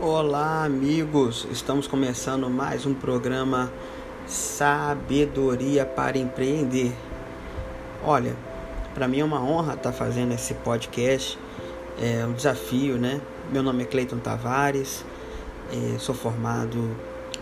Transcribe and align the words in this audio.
Olá, 0.00 0.64
amigos! 0.64 1.46
Estamos 1.50 1.86
começando 1.86 2.50
mais 2.50 2.84
um 2.84 2.92
programa 2.92 3.72
Sabedoria 4.26 5.86
para 5.86 6.18
Empreender. 6.18 6.92
Olha, 8.04 8.34
para 8.94 9.06
mim 9.06 9.20
é 9.20 9.24
uma 9.24 9.40
honra 9.40 9.74
estar 9.74 9.92
fazendo 9.92 10.34
esse 10.34 10.54
podcast, 10.54 11.38
é 12.00 12.26
um 12.26 12.32
desafio, 12.32 12.98
né? 12.98 13.20
Meu 13.52 13.62
nome 13.62 13.84
é 13.84 13.86
Cleiton 13.86 14.18
Tavares, 14.18 15.04
é, 15.72 15.98
sou 15.98 16.16
formado 16.16 16.96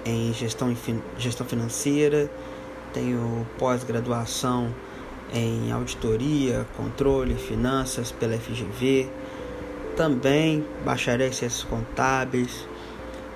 em 0.04 0.34
gestão, 0.34 0.76
gestão 1.16 1.46
financeira, 1.46 2.30
tenho 2.92 3.46
pós-graduação 3.58 4.74
em 5.32 5.72
auditoria, 5.72 6.66
controle, 6.76 7.34
finanças 7.34 8.12
pela 8.12 8.36
FGV 8.36 9.08
também 9.96 10.64
bacharel 10.84 11.28
em 11.28 11.32
ciências 11.32 11.64
contábeis. 11.64 12.66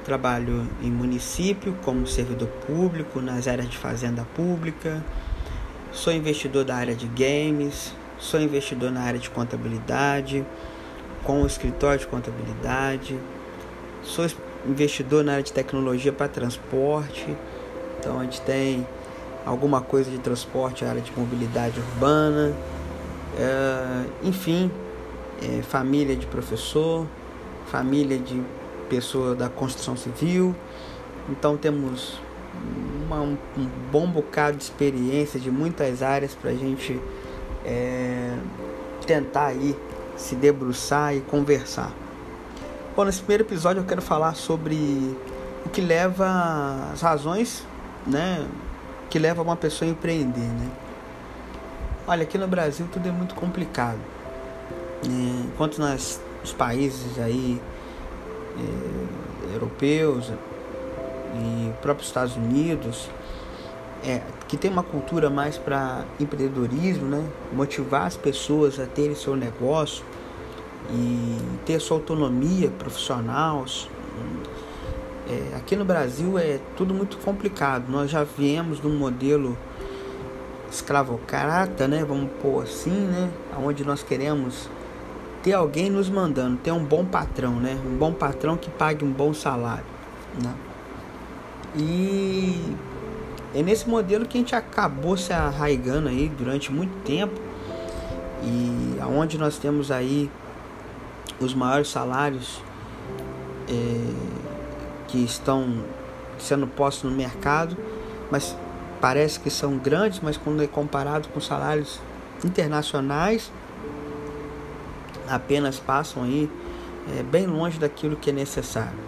Trabalho 0.05 0.67
em 0.83 0.91
município 0.91 1.77
como 1.85 2.07
servidor 2.07 2.49
público 2.67 3.21
nas 3.21 3.49
áreas 3.49 3.69
de 3.69 3.77
fazenda 3.77 4.27
pública. 4.35 5.05
Sou 5.93 6.13
investidor 6.13 6.65
da 6.65 6.77
área 6.77 6.95
de 6.95 7.07
games. 7.07 7.93
Sou 8.19 8.41
investidor 8.41 8.91
na 8.91 9.01
área 9.01 9.19
de 9.19 9.29
contabilidade, 9.29 10.45
com 11.23 11.43
o 11.43 11.47
escritório 11.47 11.99
de 11.99 12.07
contabilidade. 12.07 13.19
Sou 14.03 14.27
investidor 14.67 15.23
na 15.23 15.33
área 15.33 15.45
de 15.45 15.53
tecnologia 15.53 16.13
para 16.13 16.29
transporte. 16.29 17.27
Então 17.99 18.21
a 18.21 18.23
gente 18.23 18.41
tem 18.43 18.87
alguma 19.47 19.81
coisa 19.81 20.11
de 20.11 20.19
transporte, 20.19 20.85
área 20.85 21.01
de 21.01 21.13
mobilidade 21.17 21.79
urbana. 21.79 22.53
É, 23.39 24.05
enfim, 24.25 24.71
é, 25.41 25.63
família 25.63 26.17
de 26.17 26.27
professor, 26.27 27.07
família 27.67 28.19
de 28.19 28.43
pessoa 28.89 29.35
da 29.35 29.49
construção 29.49 29.97
civil. 29.97 30.55
Então 31.31 31.57
temos 31.57 32.19
uma, 33.07 33.21
um, 33.21 33.37
bom 33.91 34.09
bocado 34.09 34.57
de 34.57 34.65
experiência 34.65 35.39
de 35.39 35.51
muitas 35.51 36.03
áreas 36.03 36.35
para 36.35 36.51
a 36.51 36.55
gente 36.55 37.01
é, 37.65 38.37
tentar 39.07 39.47
aí 39.47 39.77
se 40.17 40.35
debruçar 40.35 41.15
e 41.15 41.21
conversar. 41.21 41.93
Bom, 42.97 43.05
nesse 43.05 43.19
primeiro 43.19 43.45
episódio 43.45 43.81
eu 43.81 43.85
quero 43.85 44.01
falar 44.01 44.35
sobre 44.35 44.75
o 45.65 45.69
que 45.69 45.81
leva 45.81 46.91
as 46.93 47.03
razões, 47.03 47.63
né, 48.07 48.47
que 49.11 49.19
leva 49.19 49.43
uma 49.43 49.57
pessoa 49.57 49.89
a 49.89 49.93
empreender, 49.93 50.41
né? 50.41 50.71
Olha, 52.07 52.23
aqui 52.23 52.39
no 52.39 52.47
Brasil 52.47 52.87
tudo 52.93 53.09
é 53.09 53.13
muito 53.13 53.35
complicado. 53.35 53.99
É, 55.05 55.47
enquanto 55.47 55.79
nas 55.79 56.21
os 56.43 56.53
países 56.53 57.19
aí 57.19 57.61
é, 58.57 59.55
europeus 59.55 60.31
e 61.35 61.73
próprios 61.83 62.09
Estados 62.09 62.37
Unidos 62.37 63.09
é, 64.05 64.23
que 64.47 64.57
tem 64.57 64.71
uma 64.71 64.83
cultura 64.83 65.29
mais 65.29 65.59
para 65.59 66.05
empreendedorismo, 66.21 67.07
né? 67.07 67.25
motivar 67.53 68.07
as 68.07 68.17
pessoas 68.17 68.79
a 68.79 68.87
terem 68.87 69.17
seu 69.17 69.35
negócio 69.35 70.05
e 70.91 71.39
ter 71.65 71.81
sua 71.81 71.97
autonomia 71.97 72.71
profissional. 72.71 73.65
É, 75.29 75.57
aqui 75.57 75.75
no 75.75 75.85
Brasil 75.85 76.39
é 76.39 76.61
tudo 76.77 76.95
muito 76.95 77.19
complicado. 77.19 77.91
Nós 77.91 78.11
já 78.11 78.23
viemos 78.23 78.81
de 78.81 78.87
um 78.87 78.97
modelo 78.97 79.57
escravocrata, 80.71 81.89
né? 81.89 82.05
Vamos 82.05 82.31
pôr 82.41 82.63
assim, 82.63 82.91
né? 82.91 83.31
Onde 83.59 83.85
nós 83.85 84.03
queremos 84.03 84.69
ter 85.43 85.53
alguém 85.53 85.91
nos 85.91 86.09
mandando, 86.09 86.57
ter 86.57 86.73
um 86.73 86.85
bom 86.85 87.05
patrão, 87.05 87.57
né? 87.57 87.77
Um 87.87 87.97
bom 87.97 88.13
patrão 88.13 88.57
que 88.57 88.71
pague 88.71 89.05
um 89.05 89.11
bom 89.11 89.35
salário, 89.35 89.85
né? 90.43 90.55
E 91.77 92.75
é 93.55 93.63
nesse 93.63 93.89
modelo 93.89 94.27
que 94.27 94.39
a 94.39 94.41
gente 94.41 94.55
acabou 94.55 95.17
se 95.17 95.33
arraigando 95.33 96.09
aí 96.09 96.29
durante 96.29 96.73
muito 96.73 96.95
tempo 97.05 97.41
e 98.43 98.99
aonde 99.01 99.39
nós 99.39 99.59
temos 99.59 99.91
aí 99.91 100.31
os 101.41 101.55
maiores 101.55 101.89
salários 101.89 102.61
é, 103.69 104.26
que 105.09 105.23
estão 105.23 105.85
sendo 106.39 106.67
postos 106.67 107.11
no 107.11 107.17
mercado, 107.17 107.77
mas 108.31 108.57
parece 109.01 109.41
que 109.41 109.51
são 109.51 109.79
grandes, 109.79 110.21
mas 110.21 110.37
quando 110.37 110.63
é 110.63 110.67
comparado 110.67 111.29
com 111.29 111.41
salários 111.41 112.01
internacionais, 112.45 113.51
apenas 115.29 115.79
passam 115.79 116.25
aí 116.25 116.51
é, 117.17 117.23
bem 117.23 117.47
longe 117.47 117.79
daquilo 117.79 118.17
que 118.17 118.31
é 118.31 118.33
necessário. 118.33 118.99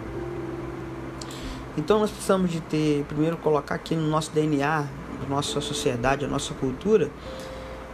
Então 1.77 1.99
nós 1.99 2.11
precisamos 2.11 2.51
de 2.51 2.59
ter, 2.61 3.05
primeiro 3.05 3.37
colocar 3.37 3.75
aqui 3.75 3.95
no 3.95 4.07
nosso 4.07 4.31
DNA, 4.31 4.87
na 5.21 5.29
nossa 5.29 5.61
sociedade, 5.61 6.25
a 6.25 6.27
nossa 6.27 6.53
cultura, 6.53 7.09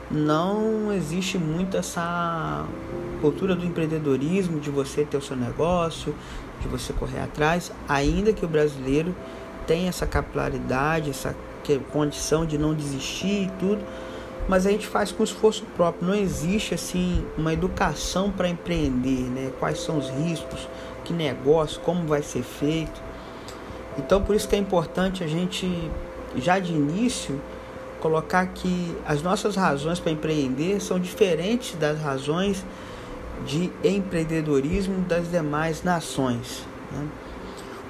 não 0.09 0.93
existe 0.93 1.37
muito 1.37 1.77
essa 1.77 2.65
cultura 3.21 3.55
do 3.55 3.65
empreendedorismo, 3.65 4.59
de 4.59 4.69
você 4.69 5.03
ter 5.03 5.17
o 5.17 5.21
seu 5.21 5.35
negócio, 5.35 6.15
de 6.61 6.67
você 6.67 6.93
correr 6.93 7.21
atrás, 7.21 7.71
ainda 7.87 8.31
que 8.31 8.45
o 8.45 8.47
brasileiro 8.47 9.15
tenha 9.65 9.89
essa 9.89 10.05
capilaridade, 10.05 11.09
essa 11.09 11.35
condição 11.91 12.45
de 12.45 12.57
não 12.57 12.75
desistir 12.75 13.47
e 13.47 13.51
tudo, 13.59 13.83
mas 14.47 14.67
a 14.67 14.69
gente 14.69 14.85
faz 14.85 15.11
com 15.11 15.23
esforço 15.23 15.63
próprio. 15.75 16.07
Não 16.07 16.15
existe 16.15 16.75
assim 16.75 17.25
uma 17.35 17.51
educação 17.51 18.29
para 18.29 18.47
empreender, 18.47 19.23
né? 19.31 19.51
Quais 19.59 19.79
são 19.79 19.97
os 19.97 20.09
riscos, 20.09 20.67
que 21.03 21.11
negócio, 21.13 21.81
como 21.81 22.05
vai 22.05 22.21
ser 22.21 22.43
feito. 22.43 23.01
Então 23.97 24.21
por 24.21 24.35
isso 24.35 24.47
que 24.47 24.55
é 24.55 24.59
importante 24.59 25.23
a 25.23 25.27
gente 25.27 25.89
já 26.35 26.59
de 26.59 26.73
início 26.73 27.41
colocar 28.05 28.45
que 28.45 28.95
as 29.03 29.23
nossas 29.23 29.55
razões 29.55 29.99
para 29.99 30.11
empreender 30.11 30.79
são 30.79 30.99
diferentes 30.99 31.75
das 31.75 31.99
razões 31.99 32.63
de 33.47 33.71
empreendedorismo 33.83 35.01
das 35.05 35.31
demais 35.31 35.81
nações, 35.83 36.63
né? 36.91 37.07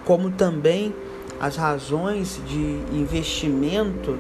como 0.06 0.32
também 0.32 0.96
as 1.38 1.58
razões 1.58 2.40
de 2.48 2.80
investimento 2.94 4.18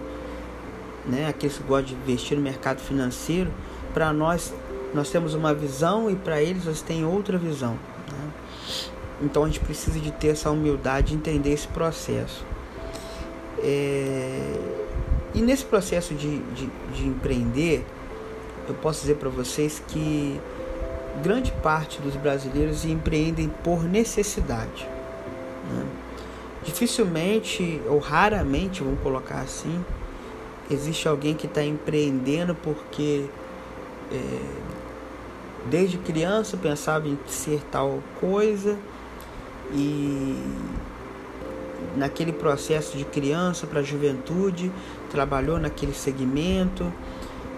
né, 1.05 1.29
aqueles 1.29 1.59
que 1.59 1.63
gostam 1.63 1.95
de 1.95 2.01
investir 2.01 2.35
no 2.35 2.43
mercado 2.43 2.81
financeiro, 2.81 3.49
para 3.93 4.11
nós 4.11 4.53
nós 4.93 5.09
temos 5.09 5.33
uma 5.33 5.53
visão 5.53 6.11
e 6.11 6.15
para 6.17 6.41
eles 6.41 6.65
eles 6.65 6.81
têm 6.81 7.05
outra 7.05 7.37
visão. 7.37 7.79
Né? 8.11 8.29
Então 9.21 9.45
a 9.45 9.47
gente 9.47 9.61
precisa 9.61 9.97
de 9.97 10.11
ter 10.11 10.27
essa 10.27 10.51
humildade 10.51 11.07
de 11.07 11.15
entender 11.15 11.53
esse 11.53 11.69
processo. 11.69 12.45
É... 13.59 14.83
E 15.35 15.41
nesse 15.41 15.65
processo 15.65 16.13
de, 16.13 16.39
de, 16.39 16.69
de 16.93 17.05
empreender, 17.05 17.85
eu 18.69 18.73
posso 18.75 19.01
dizer 19.01 19.15
para 19.15 19.29
vocês 19.29 19.83
que 19.85 20.39
grande 21.21 21.51
parte 21.51 22.01
dos 22.01 22.15
brasileiros 22.15 22.85
empreendem 22.85 23.49
por 23.61 23.83
necessidade. 23.83 24.87
Né? 25.69 25.85
Dificilmente 26.63 27.81
ou 27.87 27.99
raramente, 27.99 28.81
vamos 28.81 29.01
colocar 29.01 29.41
assim, 29.41 29.83
existe 30.71 31.05
alguém 31.07 31.35
que 31.35 31.47
está 31.47 31.63
empreendendo 31.63 32.55
porque 32.55 33.25
é, 34.11 34.39
desde 35.69 35.97
criança 35.97 36.55
pensava 36.55 37.07
em 37.09 37.19
ser 37.27 37.61
tal 37.69 37.99
coisa 38.19 38.77
e 39.73 40.35
naquele 41.95 42.31
processo 42.31 42.97
de 42.97 43.05
criança 43.05 43.65
para 43.67 43.81
juventude 43.81 44.71
trabalhou 45.05 45.59
naquele 45.59 45.93
segmento 45.93 46.91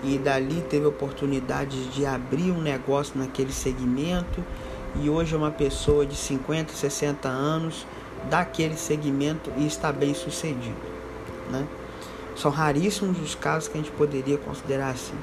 e 0.03 0.17
dali 0.17 0.61
teve 0.69 0.85
oportunidade 0.85 1.89
de 1.89 2.05
abrir 2.05 2.51
um 2.51 2.61
negócio 2.61 3.17
naquele 3.17 3.51
segmento 3.51 4.43
e 4.95 5.09
hoje 5.09 5.33
é 5.33 5.37
uma 5.37 5.51
pessoa 5.51 6.05
de 6.05 6.15
50, 6.15 6.73
60 6.73 7.27
anos 7.27 7.85
daquele 8.29 8.75
segmento 8.75 9.51
e 9.57 9.65
está 9.65 9.91
bem 9.91 10.13
sucedido, 10.13 10.75
né? 11.51 11.65
São 12.35 12.51
raríssimos 12.51 13.19
os 13.19 13.33
casos 13.33 13.67
que 13.67 13.77
a 13.77 13.81
gente 13.81 13.91
poderia 13.91 14.37
considerar 14.37 14.89
assim. 14.89 15.15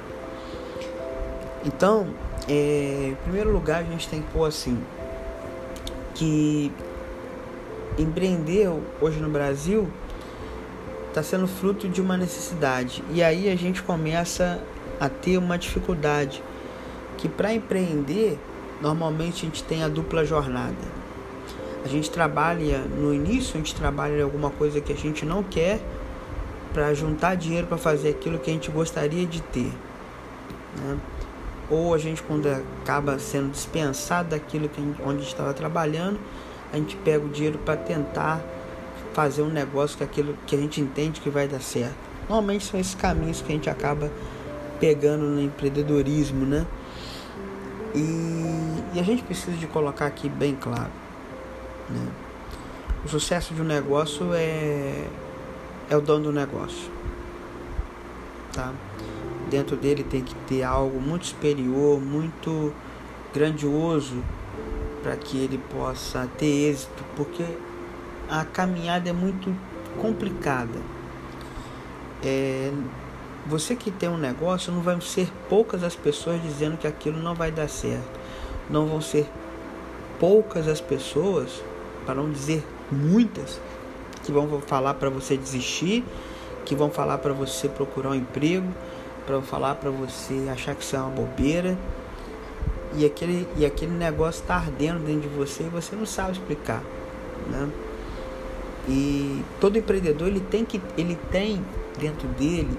Então, 1.64 2.08
é, 2.48 3.10
em 3.12 3.14
primeiro 3.22 3.52
lugar, 3.52 3.82
a 3.82 3.84
gente 3.84 4.08
tem 4.08 4.20
que 4.20 4.30
pôr 4.32 4.46
assim 4.46 4.78
que 6.14 6.72
empreender 7.98 8.68
hoje 9.00 9.20
no 9.20 9.28
Brasil 9.28 9.88
está 11.14 11.22
sendo 11.22 11.46
fruto 11.46 11.88
de 11.88 12.00
uma 12.00 12.16
necessidade 12.16 13.04
e 13.12 13.22
aí 13.22 13.48
a 13.48 13.54
gente 13.54 13.80
começa 13.80 14.60
a 14.98 15.08
ter 15.08 15.38
uma 15.38 15.56
dificuldade 15.56 16.42
que 17.16 17.28
para 17.28 17.54
empreender 17.54 18.36
normalmente 18.82 19.46
a 19.46 19.48
gente 19.48 19.62
tem 19.62 19.84
a 19.84 19.88
dupla 19.88 20.24
jornada. 20.24 21.04
A 21.84 21.88
gente 21.88 22.10
trabalha 22.10 22.78
no 22.78 23.14
início, 23.14 23.54
a 23.54 23.58
gente 23.58 23.74
trabalha 23.76 24.18
em 24.18 24.22
alguma 24.22 24.50
coisa 24.50 24.80
que 24.80 24.92
a 24.92 24.96
gente 24.96 25.24
não 25.24 25.42
quer 25.42 25.80
para 26.72 26.92
juntar 26.92 27.36
dinheiro 27.36 27.68
para 27.68 27.78
fazer 27.78 28.08
aquilo 28.08 28.38
que 28.38 28.50
a 28.50 28.52
gente 28.52 28.70
gostaria 28.70 29.24
de 29.24 29.40
ter. 29.40 29.72
Né? 30.80 30.98
ou 31.70 31.94
a 31.94 31.98
gente 31.98 32.22
quando 32.22 32.46
acaba 32.48 33.18
sendo 33.18 33.50
dispensado 33.50 34.30
daquilo 34.30 34.68
que 34.68 34.80
gente, 34.80 35.00
onde 35.02 35.22
estava 35.22 35.54
trabalhando, 35.54 36.18
a 36.72 36.76
gente 36.76 36.96
pega 36.96 37.24
o 37.24 37.28
dinheiro 37.28 37.58
para 37.58 37.76
tentar 37.76 38.44
fazer 39.14 39.42
um 39.42 39.48
negócio 39.48 39.96
com 39.96 40.04
aquilo 40.04 40.36
que 40.46 40.54
a 40.54 40.58
gente 40.58 40.80
entende 40.80 41.20
que 41.20 41.30
vai 41.30 41.48
dar 41.48 41.60
certo. 41.60 41.94
Normalmente 42.28 42.64
são 42.64 42.78
esses 42.78 42.94
caminhos 42.94 43.40
que 43.40 43.52
a 43.52 43.54
gente 43.54 43.70
acaba 43.70 44.10
pegando 44.80 45.24
no 45.24 45.40
empreendedorismo, 45.40 46.44
né? 46.44 46.66
E, 47.94 48.94
e 48.94 49.00
a 49.00 49.02
gente 49.02 49.22
precisa 49.22 49.56
de 49.56 49.66
colocar 49.66 50.06
aqui 50.06 50.28
bem 50.28 50.54
claro, 50.54 50.90
né? 51.88 52.08
O 53.04 53.08
sucesso 53.08 53.54
de 53.54 53.62
um 53.62 53.64
negócio 53.64 54.32
é 54.34 55.06
é 55.88 55.96
o 55.96 56.00
dono 56.00 56.24
do 56.24 56.32
negócio, 56.32 56.90
tá? 58.52 58.72
Dentro 59.50 59.76
dele 59.76 60.02
tem 60.02 60.22
que 60.22 60.34
ter 60.46 60.62
algo 60.62 60.98
muito 61.00 61.26
superior, 61.26 62.00
muito 62.00 62.72
grandioso 63.32 64.24
para 65.02 65.16
que 65.16 65.36
ele 65.36 65.58
possa 65.70 66.26
ter 66.38 66.70
êxito, 66.70 67.04
porque 67.14 67.44
a 68.28 68.44
caminhada 68.44 69.08
é 69.08 69.12
muito 69.12 69.54
complicada. 70.00 70.78
É, 72.22 72.72
você 73.46 73.76
que 73.76 73.90
tem 73.90 74.08
um 74.08 74.16
negócio, 74.16 74.72
não 74.72 74.80
vai 74.80 74.98
ser 75.00 75.30
poucas 75.48 75.84
as 75.84 75.94
pessoas 75.94 76.42
dizendo 76.42 76.78
que 76.78 76.86
aquilo 76.86 77.18
não 77.18 77.34
vai 77.34 77.50
dar 77.50 77.68
certo. 77.68 78.18
Não 78.70 78.86
vão 78.86 79.00
ser 79.00 79.28
poucas 80.18 80.66
as 80.66 80.80
pessoas, 80.80 81.62
para 82.06 82.14
não 82.14 82.30
dizer 82.30 82.64
muitas, 82.90 83.60
que 84.22 84.32
vão 84.32 84.60
falar 84.62 84.94
para 84.94 85.10
você 85.10 85.36
desistir, 85.36 86.02
que 86.64 86.74
vão 86.74 86.90
falar 86.90 87.18
para 87.18 87.34
você 87.34 87.68
procurar 87.68 88.10
um 88.10 88.14
emprego, 88.14 88.66
para 89.26 89.40
falar 89.42 89.74
para 89.74 89.90
você 89.90 90.48
achar 90.50 90.74
que 90.74 90.82
isso 90.82 90.96
é 90.96 90.98
uma 90.98 91.10
bobeira. 91.10 91.76
E 92.96 93.04
aquele, 93.04 93.46
e 93.56 93.66
aquele 93.66 93.92
negócio 93.92 94.40
está 94.40 94.54
ardendo 94.54 95.04
dentro 95.04 95.28
de 95.28 95.28
você 95.28 95.64
e 95.64 95.68
você 95.68 95.94
não 95.96 96.06
sabe 96.06 96.32
explicar. 96.32 96.82
Né? 97.50 97.68
E 98.88 99.42
todo 99.60 99.78
empreendedor 99.78 100.28
ele 100.28 100.40
tem 100.40 100.64
que 100.64 100.80
ele 100.96 101.18
tem 101.30 101.64
dentro 101.98 102.28
dele 102.28 102.78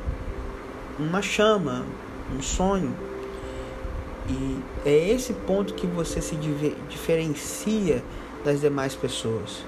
uma 1.00 1.22
chama, 1.22 1.86
um 2.36 2.42
sonho. 2.42 2.96
E 4.30 4.60
é 4.86 5.10
esse 5.10 5.34
ponto 5.34 5.74
que 5.74 5.86
você 5.86 6.22
se 6.22 6.36
diferencia 6.90 8.04
das 8.44 8.62
demais 8.62 8.96
pessoas. 8.96 9.64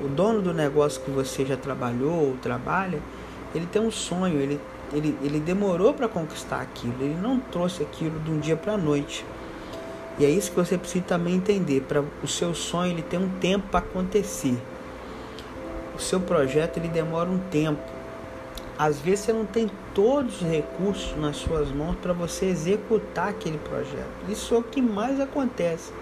O 0.00 0.08
dono 0.08 0.42
do 0.42 0.52
negócio 0.52 1.00
que 1.02 1.10
você 1.10 1.44
já 1.44 1.56
trabalhou 1.56 2.28
ou 2.28 2.36
trabalha, 2.42 3.00
ele 3.54 3.66
tem 3.66 3.80
um 3.80 3.90
sonho, 3.90 4.40
ele, 4.40 4.60
ele, 4.92 5.16
ele 5.22 5.38
demorou 5.38 5.94
para 5.94 6.08
conquistar 6.08 6.60
aquilo, 6.60 6.94
ele 7.00 7.16
não 7.20 7.38
trouxe 7.38 7.82
aquilo 7.82 8.18
de 8.20 8.30
um 8.30 8.40
dia 8.40 8.56
para 8.56 8.72
a 8.72 8.78
noite. 8.78 9.24
E 10.18 10.24
é 10.24 10.30
isso 10.30 10.50
que 10.50 10.56
você 10.56 10.76
precisa 10.76 11.04
também 11.04 11.34
entender. 11.34 11.82
Para 11.82 12.02
o 12.22 12.28
seu 12.28 12.54
sonho 12.54 12.92
ele 12.92 13.02
tem 13.02 13.20
um 13.20 13.28
tempo 13.40 13.68
para 13.68 13.80
acontecer 13.80 14.56
o 15.94 15.98
seu 15.98 16.20
projeto 16.20 16.78
ele 16.78 16.88
demora 16.88 17.28
um 17.28 17.38
tempo. 17.38 17.82
Às 18.76 18.98
vezes 18.98 19.26
você 19.26 19.32
não 19.32 19.46
tem 19.46 19.70
todos 19.94 20.42
os 20.42 20.48
recursos 20.48 21.16
nas 21.16 21.36
suas 21.36 21.70
mãos 21.70 21.96
para 22.02 22.12
você 22.12 22.46
executar 22.46 23.28
aquele 23.28 23.58
projeto. 23.58 24.10
Isso 24.28 24.54
é 24.54 24.58
o 24.58 24.62
que 24.62 24.82
mais 24.82 25.20
acontece. 25.20 25.92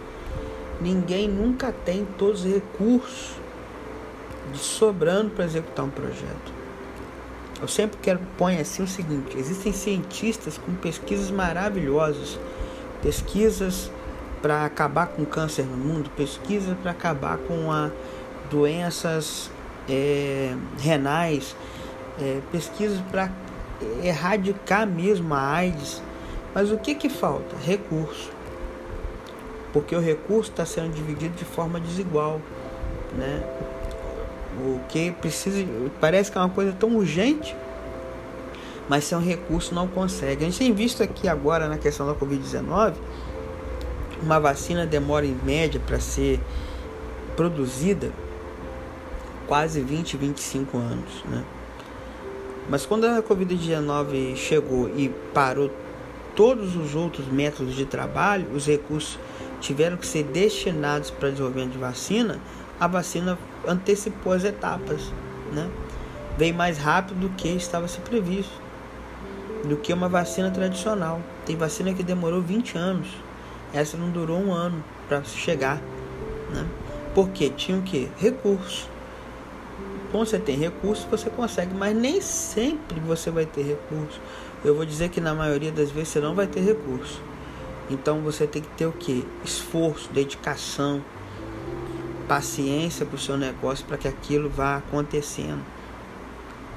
Ninguém 0.81 1.29
nunca 1.29 1.71
tem 1.85 2.07
todos 2.17 2.45
os 2.45 2.53
recursos 2.53 3.33
de 4.51 4.59
sobrando 4.59 5.31
para 5.31 5.45
executar 5.45 5.85
um 5.85 5.91
projeto. 5.91 6.53
Eu 7.61 7.69
sempre 7.69 7.99
quero 8.03 8.19
pôr 8.37 8.51
assim 8.59 8.83
o 8.83 8.89
seguinte: 8.89 9.39
existem 9.39 9.73
cientistas 9.73 10.59
com 10.59 10.75
pesquisas 10.75 11.31
maravilhosas, 11.31 12.39
pesquisas 13.01 13.91
para 14.41 14.65
acabar 14.65 15.07
com 15.07 15.23
o 15.23 15.27
câncer 15.27 15.65
no 15.65 15.77
mundo, 15.77 16.11
pesquisas 16.17 16.77
para 16.79 16.91
acabar 16.91 17.39
com 17.39 17.71
a 17.71 17.91
doenças 18.51 19.52
é, 19.89 20.55
renais, 20.79 21.57
é, 22.21 22.41
pesquisas 22.51 23.01
para 23.11 23.31
erradicar 24.03 24.87
mesmo 24.87 25.35
a 25.35 25.41
AIDS. 25.41 26.03
Mas 26.55 26.71
o 26.71 26.79
que, 26.79 26.95
que 26.95 27.09
falta? 27.09 27.57
Recurso. 27.65 28.31
Porque 29.73 29.97
o 29.97 30.01
recurso 30.01 30.51
está 30.51 30.67
sendo 30.67 30.93
dividido 30.93 31.35
de 31.35 31.45
forma 31.45 31.81
desigual. 31.81 32.41
Né? 33.17 33.43
O 34.59 34.81
que 34.89 35.13
precisa. 35.13 35.65
Parece 36.01 36.31
que 36.31 36.37
é 36.37 36.41
uma 36.41 36.51
coisa 36.51 36.73
tão 36.73 36.95
urgente, 36.97 37.57
mas 38.89 39.05
sem 39.05 39.17
um 39.17 39.23
recurso 39.23 39.75
não 39.75 39.89
consegue. 39.89 40.45
A 40.45 40.47
gente 40.47 40.59
tem 40.59 40.73
visto 40.73 41.03
aqui 41.03 41.27
agora 41.27 41.69
na 41.69 41.79
questão 41.79 42.07
da 42.07 42.15
Covid-19, 42.15 42.95
uma 44.23 44.39
vacina 44.39 44.87
demora 44.87 45.25
em 45.25 45.37
média 45.43 45.81
para 45.85 45.99
ser 45.99 46.39
produzida 47.35 48.13
quase 49.53 49.83
20, 49.83 50.17
25 50.17 50.79
anos, 50.79 51.25
né? 51.27 51.45
Mas 52.71 52.87
quando 52.87 53.05
a 53.05 53.23
Covid-19 53.23 54.35
chegou 54.35 54.89
e 54.97 55.11
parou 55.35 55.71
todos 56.35 56.75
os 56.75 56.95
outros 56.95 57.27
métodos 57.27 57.75
de 57.75 57.85
trabalho, 57.85 58.47
os 58.55 58.67
recursos 58.67 59.19
tiveram 59.61 59.99
que 59.99 60.07
ser 60.07 60.23
destinados 60.23 61.11
para 61.11 61.29
desenvolvimento 61.29 61.73
de 61.73 61.77
vacina, 61.79 62.41
a 62.81 62.87
vacina 62.87 63.39
antecipou 63.69 64.33
as 64.33 64.43
etapas, 64.43 65.13
né? 65.53 65.69
Veio 66.39 66.55
mais 66.55 66.79
rápido 66.79 67.21
do 67.21 67.29
que 67.29 67.49
estava 67.49 67.87
se 67.87 68.01
previsto, 68.01 68.59
do 69.67 69.77
que 69.77 69.93
uma 69.93 70.09
vacina 70.09 70.51
tradicional. 70.51 71.21
Tem 71.45 71.57
vacina 71.57 71.93
que 71.93 72.03
demorou 72.03 72.41
20 72.41 72.79
anos, 72.79 73.09
essa 73.75 73.99
não 73.99 74.09
durou 74.09 74.39
um 74.39 74.51
ano 74.51 74.83
para 75.07 75.23
chegar, 75.25 75.77
né? 76.55 76.67
Porque 77.15 77.51
tinha 77.51 77.77
o 77.77 77.83
que? 77.83 78.09
Recursos. 78.17 78.91
Quando 80.13 80.27
você 80.27 80.39
tem 80.39 80.59
recurso, 80.59 81.09
você 81.11 81.31
consegue, 81.31 81.75
mas 81.75 81.97
nem 81.97 82.21
sempre 82.21 83.01
você 83.01 83.31
vai 83.31 83.47
ter 83.47 83.63
recurso. 83.63 84.21
Eu 84.63 84.75
vou 84.75 84.85
dizer 84.85 85.09
que 85.09 85.23
na 85.23 85.35
maioria 85.35 85.73
das 85.73 85.91
vezes 85.91 86.11
você 86.11 86.21
não 86.21 86.35
vai 86.35 86.47
ter 86.47 86.61
recurso. 86.61 87.19
Então 87.91 88.21
você 88.21 88.47
tem 88.47 88.61
que 88.61 88.69
ter 88.77 88.85
o 88.85 88.93
que? 88.93 89.27
Esforço, 89.43 90.11
dedicação, 90.13 91.03
paciência 92.29 93.07
para 93.07 93.17
o 93.17 93.19
seu 93.19 93.39
negócio 93.39 93.87
para 93.87 93.97
que 93.97 94.07
aquilo 94.07 94.51
vá 94.51 94.77
acontecendo. 94.77 95.65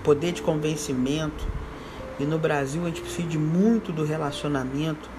Poder 0.02 0.32
de 0.32 0.42
convencimento. 0.42 1.46
E 2.18 2.24
no 2.24 2.40
Brasil 2.40 2.84
a 2.84 2.86
gente 2.86 3.02
precisa 3.02 3.28
de 3.28 3.38
muito 3.38 3.92
do 3.92 4.06
relacionamento, 4.06 5.10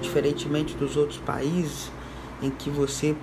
diferentemente 0.00 0.74
dos 0.74 0.96
outros 0.96 1.18
países, 1.18 1.92
em 2.40 2.48
que 2.48 2.70
você 2.70 3.14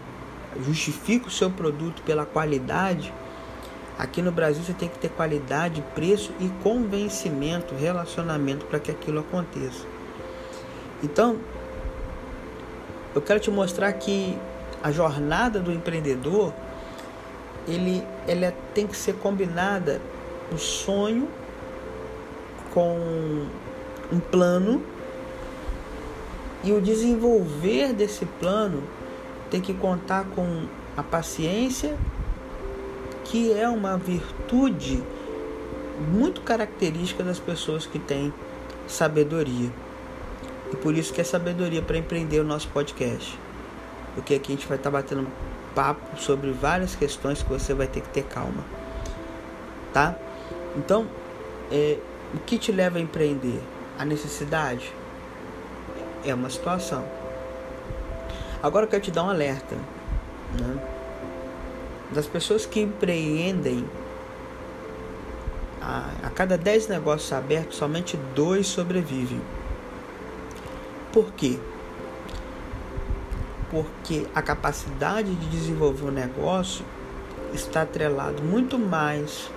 justifica 0.64 1.28
o 1.28 1.32
seu 1.32 1.50
produto 1.50 2.04
pela 2.04 2.24
qualidade 2.24 3.12
Aqui 3.98 4.22
no 4.22 4.32
Brasil 4.32 4.64
você 4.64 4.74
tem 4.74 4.90
que 4.90 4.98
ter 4.98 5.10
qualidade, 5.10 5.84
preço 5.94 6.32
e 6.40 6.50
convencimento, 6.64 7.76
relacionamento 7.76 8.66
para 8.66 8.80
que 8.80 8.90
aquilo 8.90 9.20
aconteça. 9.20 9.86
Então, 11.04 11.38
eu 13.14 13.22
quero 13.22 13.40
te 13.40 13.52
mostrar 13.52 13.94
que 13.94 14.38
a 14.82 14.92
jornada 14.92 15.60
do 15.60 15.72
empreendedor 15.72 16.52
ele, 17.68 18.04
ela 18.28 18.54
tem 18.74 18.88
que 18.88 18.98
ser 18.98 19.14
combinada 19.16 20.02
o 20.52 20.58
sonho 20.58 21.30
com 22.74 23.46
um 24.12 24.20
plano 24.20 24.84
e 26.64 26.72
o 26.72 26.82
desenvolver 26.82 27.94
desse 27.94 28.26
plano 28.26 28.84
tem 29.50 29.62
que 29.62 29.74
contar 29.74 30.26
com 30.36 30.66
a 30.98 31.04
paciência 31.04 31.98
que 33.34 33.52
é 33.52 33.68
uma 33.68 33.98
virtude 33.98 35.04
muito 36.14 36.42
característica 36.42 37.24
das 37.24 37.40
pessoas 37.40 37.84
que 37.84 37.98
têm 37.98 38.32
sabedoria. 38.88 39.72
E 40.72 40.76
por 40.76 40.94
isso 40.94 41.12
que 41.12 41.20
é 41.20 41.24
sabedoria 41.24 41.82
para 41.82 41.98
empreender 41.98 42.40
o 42.40 42.44
nosso 42.44 42.68
podcast. 42.68 43.36
Porque 44.14 44.36
aqui 44.36 44.54
a 44.54 44.56
gente 44.56 44.68
vai 44.68 44.78
estar 44.78 44.92
tá 44.92 44.98
batendo 45.02 45.28
papo 45.74 46.16
sobre 46.22 46.52
várias 46.52 46.96
questões 46.96 47.42
que 47.42 47.50
você 47.50 47.74
vai 47.74 47.88
ter 47.88 48.02
que 48.02 48.10
ter 48.10 48.24
calma. 48.24 48.64
Tá? 49.92 50.16
Então, 50.78 51.08
é, 51.72 51.98
o 52.36 52.38
que 52.38 52.60
te 52.60 52.72
leva 52.72 53.00
a 53.00 53.02
empreender? 53.02 53.60
A 53.98 54.06
necessidade? 54.06 54.94
É 56.24 56.36
uma 56.36 56.52
situação. 56.52 57.04
Agora 58.62 58.86
eu 58.86 58.90
quero 58.92 59.02
te 59.02 59.10
dar 59.10 59.24
um 59.24 59.30
alerta. 59.32 59.76
Né? 60.60 60.93
Das 62.14 62.28
pessoas 62.28 62.66
que 62.66 62.80
empreendem, 62.80 63.86
a, 65.82 66.10
a 66.24 66.30
cada 66.30 66.58
10 66.58 66.88
negócios 66.88 67.34
abertos, 67.34 67.78
somente 67.78 68.18
dois 68.34 68.68
sobrevivem. 68.68 69.42
Por 71.12 71.32
quê? 71.34 71.60
Porque 73.70 74.26
a 74.34 74.42
capacidade 74.42 75.34
de 75.34 75.46
desenvolver 75.48 76.06
um 76.06 76.12
negócio 76.12 76.86
está 77.54 77.82
atrelado 77.82 78.42
muito 78.42 78.80
mais 78.80 79.52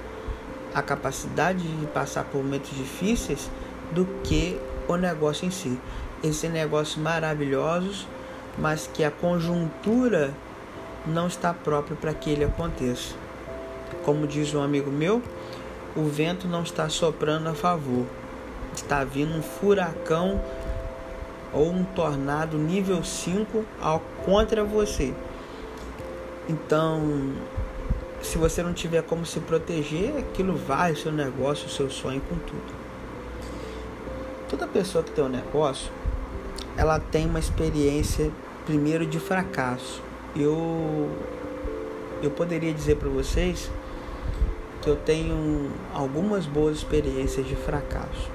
à 0.74 0.82
capacidade 0.82 1.62
de 1.62 1.86
passar 1.86 2.24
por 2.24 2.42
momentos 2.42 2.70
difíceis 2.76 3.50
do 3.92 4.04
que 4.22 4.60
o 4.88 4.96
negócio 4.96 5.46
em 5.46 5.50
si. 5.50 5.78
esses 6.22 6.50
negócios 6.50 6.96
maravilhosos, 6.96 8.06
mas 8.58 8.88
que 8.92 9.04
a 9.04 9.10
conjuntura 9.10 10.32
não 11.06 11.26
está 11.26 11.54
própria 11.54 11.96
para 11.96 12.12
que 12.12 12.30
ele 12.30 12.44
aconteça. 12.44 13.14
Como 14.04 14.26
diz 14.26 14.54
um 14.54 14.62
amigo 14.62 14.90
meu, 14.90 15.22
o 15.94 16.04
vento 16.04 16.46
não 16.46 16.62
está 16.62 16.88
soprando 16.88 17.48
a 17.48 17.54
favor. 17.54 18.04
Está 18.74 19.04
vindo 19.04 19.34
um 19.34 19.42
furacão 19.42 20.42
ou 21.52 21.70
um 21.70 21.84
tornado 21.84 22.58
nível 22.58 23.02
5 23.02 23.64
ao 23.80 24.00
contra 24.24 24.62
você. 24.62 25.14
Então, 26.48 27.32
se 28.22 28.38
você 28.38 28.62
não 28.62 28.72
tiver 28.72 29.02
como 29.02 29.24
se 29.24 29.40
proteger, 29.40 30.16
aquilo 30.18 30.54
vai 30.56 30.92
o 30.92 30.96
seu 30.96 31.12
negócio, 31.12 31.66
o 31.66 31.70
seu 31.70 31.90
sonho 31.90 32.20
com 32.20 32.36
tudo. 32.36 32.74
Toda 34.48 34.66
pessoa 34.66 35.02
que 35.02 35.10
tem 35.10 35.24
um 35.24 35.28
negócio, 35.28 35.90
ela 36.76 37.00
tem 37.00 37.26
uma 37.26 37.38
experiência 37.38 38.30
primeiro 38.64 39.06
de 39.06 39.18
fracasso. 39.18 40.05
Eu 40.38 41.10
eu 42.22 42.30
poderia 42.30 42.72
dizer 42.72 42.96
para 42.96 43.08
vocês 43.08 43.70
que 44.80 44.88
eu 44.88 44.96
tenho 44.96 45.70
algumas 45.92 46.46
boas 46.46 46.78
experiências 46.78 47.46
de 47.46 47.56
fracasso. 47.56 48.30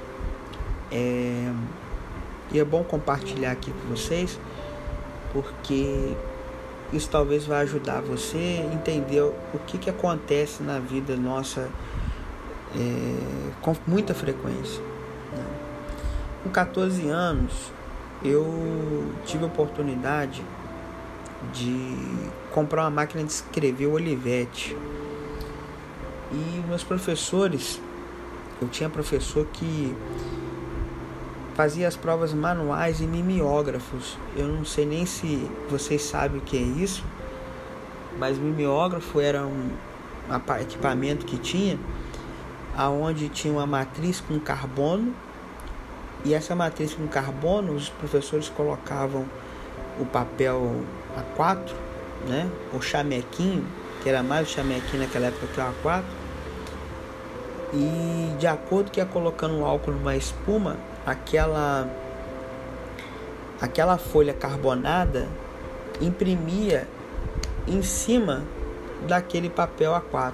É, 0.91 1.51
e 2.51 2.59
é 2.59 2.65
bom 2.65 2.83
compartilhar 2.83 3.51
aqui 3.51 3.71
com 3.71 3.95
vocês, 3.95 4.39
porque 5.31 6.13
isso 6.91 7.09
talvez 7.09 7.45
vai 7.45 7.61
ajudar 7.61 8.01
você 8.01 8.65
a 8.69 8.73
entender 8.73 9.21
o 9.21 9.59
que, 9.65 9.77
que 9.77 9.89
acontece 9.89 10.61
na 10.61 10.77
vida 10.77 11.15
nossa 11.15 11.69
é, 12.75 13.51
com 13.61 13.75
muita 13.87 14.13
frequência. 14.13 14.81
Né? 15.35 15.45
Com 16.43 16.49
14 16.49 17.07
anos, 17.07 17.71
eu 18.23 19.05
tive 19.25 19.43
a 19.45 19.47
oportunidade 19.47 20.43
de 21.53 21.97
comprar 22.51 22.83
uma 22.83 22.89
máquina 22.89 23.23
de 23.23 23.31
escrever 23.31 23.87
Olivetti. 23.87 24.77
E 26.31 26.63
meus 26.67 26.83
professores, 26.83 27.81
eu 28.61 28.67
tinha 28.67 28.89
professor 28.89 29.45
que 29.51 29.95
fazia 31.55 31.87
as 31.87 31.95
provas 31.95 32.33
manuais 32.33 33.01
e 33.01 33.05
mimeógrafos. 33.05 34.17
Eu 34.35 34.47
não 34.47 34.63
sei 34.63 34.85
nem 34.85 35.05
se 35.05 35.49
vocês 35.69 36.01
sabem 36.01 36.39
o 36.39 36.41
que 36.41 36.57
é 36.57 36.61
isso, 36.61 37.03
mas 38.17 38.37
mimeógrafo 38.37 39.19
era 39.19 39.45
um 39.45 39.69
equipamento 40.61 41.25
que 41.25 41.37
tinha 41.37 41.77
aonde 42.77 43.27
tinha 43.29 43.53
uma 43.53 43.65
matriz 43.65 44.21
com 44.21 44.39
carbono 44.39 45.13
e 46.23 46.33
essa 46.33 46.55
matriz 46.55 46.93
com 46.93 47.07
carbono 47.07 47.73
os 47.73 47.89
professores 47.89 48.47
colocavam 48.47 49.25
o 49.99 50.05
papel 50.05 50.83
A4, 51.17 51.71
né? 52.27 52.49
O 52.73 52.81
chamequinho, 52.81 53.65
que 54.01 54.09
era 54.09 54.23
mais 54.23 54.47
o 54.47 54.51
chamequinho 54.51 55.03
naquela 55.03 55.27
época 55.27 55.47
que 55.47 55.59
o 55.59 55.63
A4. 55.63 56.03
E 57.73 58.35
de 58.37 58.47
acordo 58.47 58.91
que 58.91 58.99
ia 58.99 59.05
colocando 59.05 59.59
o 59.59 59.65
álcool 59.65 59.91
numa 59.91 60.15
espuma, 60.15 60.77
aquela 61.05 61.87
aquela 63.61 63.97
folha 63.97 64.33
carbonada 64.33 65.27
imprimia 66.01 66.87
em 67.67 67.81
cima 67.81 68.43
daquele 69.07 69.49
papel 69.49 69.91
A4. 69.91 70.33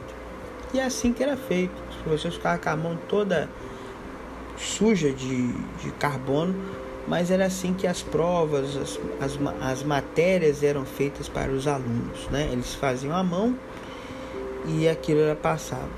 E 0.73 0.79
é 0.79 0.85
assim 0.85 1.13
que 1.13 1.23
era 1.23 1.37
feito. 1.37 1.73
Os 1.89 1.95
professores 1.97 2.37
ficavam 2.37 2.59
com 2.59 2.69
a 2.69 2.75
mão 2.75 2.97
toda 3.07 3.49
suja 4.57 5.11
de, 5.11 5.53
de 5.53 5.91
carbono, 5.99 6.55
mas 7.07 7.31
era 7.31 7.45
assim 7.45 7.73
que 7.73 7.87
as 7.87 8.01
provas, 8.01 8.75
as, 8.75 8.99
as, 9.21 9.39
as 9.61 9.83
matérias 9.83 10.61
eram 10.63 10.85
feitas 10.85 11.29
para 11.29 11.51
os 11.51 11.67
alunos. 11.67 12.27
Né? 12.29 12.49
Eles 12.51 12.73
faziam 12.73 13.15
a 13.15 13.23
mão 13.23 13.55
e 14.65 14.87
aquilo 14.87 15.21
era 15.21 15.35
passado. 15.35 15.89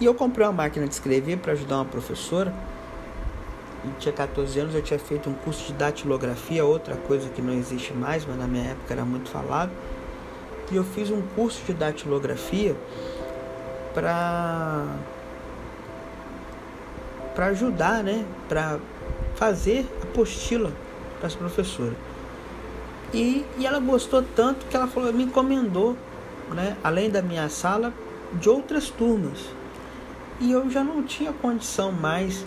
E 0.00 0.04
eu 0.04 0.14
comprei 0.14 0.46
uma 0.46 0.52
máquina 0.52 0.86
de 0.86 0.94
escrever 0.94 1.38
para 1.38 1.52
ajudar 1.52 1.76
uma 1.76 1.84
professora 1.84 2.52
eu 3.84 3.90
tinha 3.98 4.12
14 4.12 4.60
anos, 4.60 4.74
eu 4.76 4.82
tinha 4.82 4.98
feito 4.98 5.28
um 5.28 5.34
curso 5.34 5.66
de 5.66 5.72
datilografia, 5.72 6.64
outra 6.64 6.94
coisa 6.94 7.28
que 7.28 7.42
não 7.42 7.52
existe 7.52 7.92
mais, 7.92 8.24
mas 8.24 8.38
na 8.38 8.46
minha 8.46 8.70
época 8.70 8.94
era 8.94 9.04
muito 9.04 9.28
falado. 9.28 9.72
E 10.70 10.76
eu 10.76 10.84
fiz 10.84 11.10
um 11.10 11.20
curso 11.34 11.60
de 11.66 11.74
datilografia 11.74 12.76
para 13.92 14.86
para 17.34 17.46
ajudar, 17.46 18.04
né, 18.04 18.26
para 18.46 18.78
fazer 19.34 19.86
apostila 20.02 20.72
para 21.18 21.26
as 21.26 21.34
professoras. 21.34 21.94
E, 23.12 23.44
e 23.58 23.66
ela 23.66 23.78
gostou 23.78 24.22
tanto 24.34 24.64
que 24.66 24.76
ela 24.76 24.86
falou, 24.86 25.12
me 25.12 25.24
encomendou, 25.24 25.96
né, 26.50 26.76
além 26.82 27.10
da 27.10 27.20
minha 27.20 27.48
sala, 27.48 27.92
de 28.32 28.48
outras 28.48 28.88
turmas. 28.88 29.38
E 30.40 30.50
eu 30.50 30.68
já 30.70 30.82
não 30.82 31.02
tinha 31.02 31.32
condição 31.32 31.92
mais 31.92 32.44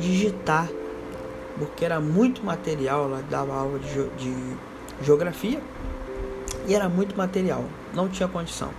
digitar, 0.00 0.68
porque 1.58 1.84
era 1.84 2.00
muito 2.00 2.44
material, 2.44 3.04
ela 3.04 3.22
dava 3.28 3.54
aula 3.54 3.78
de, 3.78 4.08
de 4.16 4.56
geografia 5.02 5.60
e 6.66 6.74
era 6.74 6.88
muito 6.88 7.16
material, 7.16 7.64
não 7.94 8.08
tinha 8.08 8.28
condição. 8.28 8.70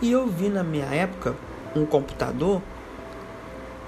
E 0.00 0.12
eu 0.12 0.26
vi 0.26 0.48
na 0.48 0.62
minha 0.62 0.86
época 0.86 1.34
um 1.74 1.84
computador, 1.84 2.62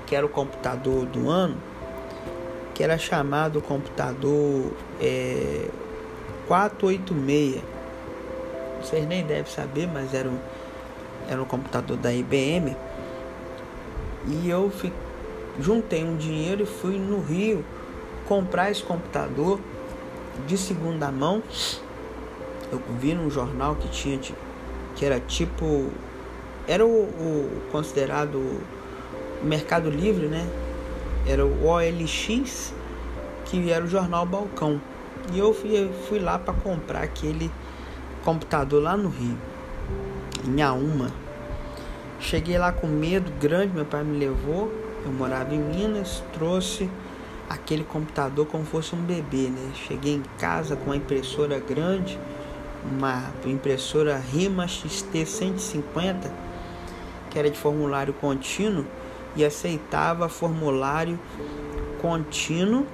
que 0.06 0.14
era 0.14 0.25
o 0.25 0.28
computador 0.28 1.04
do 1.06 1.28
ano, 1.28 1.56
que 2.75 2.82
era 2.82 2.96
chamado 2.96 3.60
computador 3.60 4.72
é, 5.00 5.68
486. 6.46 7.62
Vocês 8.80 9.06
nem 9.06 9.25
devem 9.25 9.50
saber, 9.50 9.88
mas 9.88 10.14
era 10.14 10.28
um, 10.28 10.38
era 11.28 11.42
um 11.42 11.46
computador 11.46 11.96
da 11.96 12.12
IBM. 12.12 12.76
E 14.28 14.48
eu 14.48 14.70
fiquei 14.70 15.06
juntei 15.60 16.04
um 16.04 16.16
dinheiro 16.16 16.62
e 16.62 16.66
fui 16.66 16.98
no 16.98 17.20
Rio 17.20 17.64
comprar 18.26 18.70
esse 18.70 18.82
computador 18.82 19.60
de 20.46 20.56
segunda 20.56 21.10
mão. 21.10 21.42
Eu 22.70 22.80
vi 23.00 23.14
num 23.14 23.30
jornal 23.30 23.76
que 23.76 23.88
tinha 23.88 24.18
que 24.94 25.04
era 25.04 25.20
tipo 25.20 25.90
era 26.66 26.84
o, 26.84 26.88
o 26.88 27.62
considerado 27.70 28.60
Mercado 29.43 29.90
Livre, 29.90 30.26
né? 30.26 30.47
Era 31.26 31.45
o 31.45 31.66
OLX, 31.66 32.73
que 33.45 33.71
era 33.71 33.85
o 33.85 33.88
jornal 33.88 34.25
Balcão. 34.25 34.81
E 35.33 35.38
eu 35.38 35.52
fui, 35.52 35.90
fui 36.09 36.19
lá 36.19 36.38
para 36.38 36.55
comprar 36.55 37.02
aquele 37.02 37.50
computador 38.25 38.83
lá 38.83 38.97
no 38.97 39.09
Rio, 39.09 39.37
em 40.47 40.62
Auma. 40.62 41.11
Cheguei 42.21 42.59
lá 42.59 42.73
com 42.73 42.87
medo 42.87 43.31
grande, 43.40 43.75
meu 43.75 43.85
pai 43.85 44.02
me 44.02 44.19
levou 44.19 44.87
eu 45.07 45.12
morava 45.12 45.55
em 45.55 45.61
Minas, 45.61 46.21
trouxe 46.33 46.90
aquele 47.49 47.85
computador 47.85 48.45
como 48.47 48.64
fosse 48.64 48.93
um 48.93 49.00
bebê, 49.00 49.49
né? 49.49 49.71
Cheguei 49.87 50.14
em 50.14 50.23
casa 50.37 50.75
com 50.75 50.87
uma 50.87 50.97
impressora 50.97 51.61
grande, 51.61 52.19
uma 52.85 53.31
impressora 53.45 54.19
Rima 54.19 54.66
XT 54.66 55.25
150, 55.25 56.28
que 57.31 57.38
era 57.38 57.49
de 57.49 57.57
formulário 57.57 58.12
contínuo 58.14 58.85
e 59.37 59.45
aceitava 59.45 60.28
formulário 60.28 61.19
contínuo, 62.00 62.87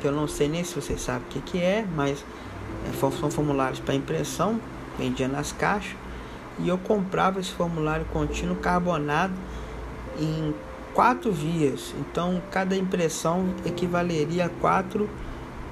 que 0.00 0.06
eu 0.06 0.12
não 0.12 0.26
sei 0.26 0.48
nem 0.48 0.64
se 0.64 0.74
vocês 0.74 1.00
sabem 1.00 1.22
o 1.22 1.30
que, 1.30 1.40
que 1.40 1.58
é, 1.58 1.86
mas 1.94 2.24
é, 2.88 3.10
são 3.18 3.30
formulários 3.30 3.80
para 3.80 3.94
impressão, 3.94 4.60
vendia 4.98 5.28
nas 5.28 5.52
caixas, 5.52 5.96
e 6.58 6.68
eu 6.68 6.78
comprava 6.78 7.40
esse 7.40 7.52
formulário 7.52 8.04
contínuo 8.12 8.56
carbonado 8.56 9.32
em 10.18 10.54
quatro 10.94 11.32
vias, 11.32 11.94
então 11.98 12.40
cada 12.50 12.76
impressão 12.76 13.46
equivaleria 13.66 14.46
a 14.46 14.48
quatro 14.48 15.08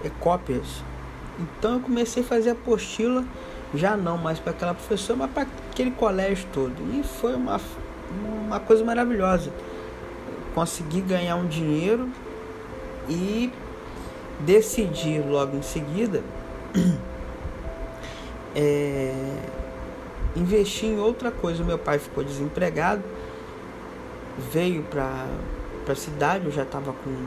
é, 0.04 0.10
cópias. 0.20 0.82
Então 1.38 1.74
eu 1.74 1.80
comecei 1.80 2.22
a 2.22 2.26
fazer 2.26 2.50
apostila, 2.50 3.24
já 3.74 3.96
não 3.96 4.18
mais 4.18 4.38
para 4.38 4.50
aquela 4.50 4.74
professora, 4.74 5.20
mas 5.20 5.30
para 5.30 5.46
aquele 5.70 5.92
colégio 5.92 6.46
todo. 6.52 6.74
E 6.92 7.02
foi 7.02 7.34
uma, 7.34 7.60
uma 8.46 8.60
coisa 8.60 8.84
maravilhosa. 8.84 9.50
Consegui 10.54 11.00
ganhar 11.00 11.36
um 11.36 11.46
dinheiro 11.46 12.08
e 13.08 13.52
decidi 14.40 15.18
logo 15.20 15.56
em 15.56 15.62
seguida 15.62 16.22
é, 18.54 19.14
investir 20.36 20.90
em 20.90 20.98
outra 20.98 21.30
coisa. 21.30 21.64
Meu 21.64 21.78
pai 21.78 21.98
ficou 21.98 22.22
desempregado 22.22 23.02
veio 24.38 24.82
para 24.84 25.26
a 25.88 25.94
cidade, 25.94 26.46
eu 26.46 26.52
já 26.52 26.62
estava 26.62 26.92
com 26.92 27.26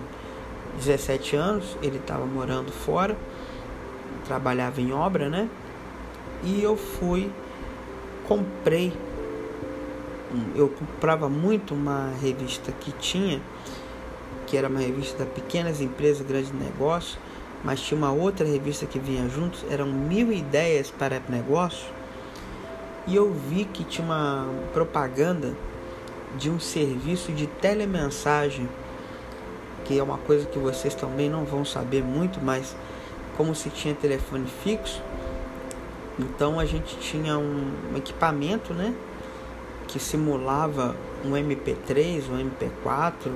17 0.77 1.35
anos, 1.35 1.77
ele 1.81 1.97
estava 1.97 2.25
morando 2.25 2.71
fora, 2.71 3.15
trabalhava 4.25 4.81
em 4.81 4.91
obra, 4.91 5.29
né? 5.29 5.49
E 6.43 6.61
eu 6.61 6.75
fui, 6.75 7.31
comprei, 8.27 8.93
eu 10.55 10.69
comprava 10.69 11.29
muito 11.29 11.73
uma 11.73 12.11
revista 12.21 12.71
que 12.71 12.91
tinha 12.93 13.41
que 14.45 14.57
era 14.57 14.67
uma 14.67 14.79
revista 14.79 15.23
da 15.23 15.25
Pequenas 15.25 15.81
Empresas, 15.81 16.25
Grandes 16.25 16.51
Negócios, 16.51 17.17
mas 17.63 17.81
tinha 17.81 17.97
uma 17.97 18.11
outra 18.11 18.45
revista 18.45 18.85
que 18.85 18.99
vinha 18.99 19.27
juntos, 19.27 19.65
eram 19.69 19.87
mil 19.87 20.31
ideias 20.31 20.91
para 20.91 21.21
negócio. 21.27 21.87
E 23.07 23.15
eu 23.15 23.33
vi 23.33 23.65
que 23.65 23.83
tinha 23.83 24.05
uma 24.05 24.47
propaganda 24.73 25.53
de 26.37 26.49
um 26.49 26.59
serviço 26.59 27.31
de 27.31 27.47
telemensagem, 27.47 28.69
que 29.83 29.97
é 29.97 30.03
uma 30.03 30.17
coisa 30.17 30.45
que 30.45 30.59
vocês 30.59 30.93
também 30.93 31.29
não 31.29 31.45
vão 31.45 31.63
saber 31.63 32.03
muito, 32.03 32.39
mas 32.41 32.75
como 33.37 33.53
se 33.53 33.69
tinha 33.69 33.93
telefone 33.93 34.47
fixo, 34.63 35.01
então 36.17 36.59
a 36.59 36.65
gente 36.65 36.97
tinha 36.97 37.37
um 37.37 37.73
equipamento, 37.95 38.73
né, 38.73 38.93
que 39.87 39.99
simulava 39.99 40.95
um 41.23 41.31
MP3, 41.31 42.23
um 42.29 42.49
MP4, 42.49 43.31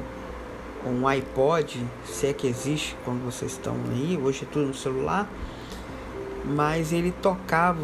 um 0.85 1.07
iPod, 1.07 1.85
se 2.05 2.27
é 2.27 2.33
que 2.33 2.47
existe 2.47 2.95
quando 3.03 3.23
vocês 3.23 3.51
estão 3.53 3.75
aí, 3.91 4.17
hoje 4.21 4.43
é 4.43 4.51
tudo 4.51 4.67
no 4.67 4.73
celular, 4.73 5.27
mas 6.45 6.93
ele 6.93 7.11
tocava, 7.21 7.79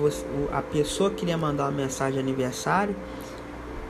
a 0.52 0.62
pessoa 0.62 1.10
queria 1.10 1.38
mandar 1.38 1.66
uma 1.66 1.72
mensagem 1.72 2.14
de 2.14 2.20
aniversário, 2.20 2.96